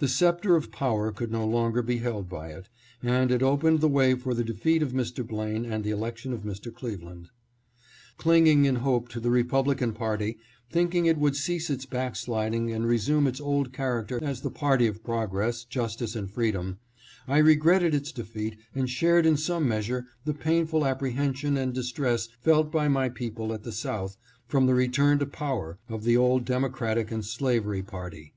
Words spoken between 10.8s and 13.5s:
ing it would cease its backsliding and resume its